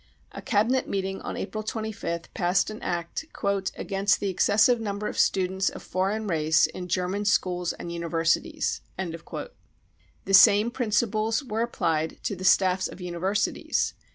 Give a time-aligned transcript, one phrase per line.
[0.31, 5.15] A Cabinet Meeting on April 25th passed an Act 66 against the excessive number of
[5.19, 12.35] students of foreign race in German schools and universities." The same principals were applied to
[12.35, 13.93] the staffs of uni versities.